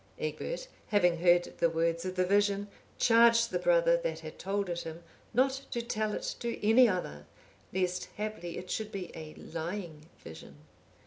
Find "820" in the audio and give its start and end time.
0.17-0.23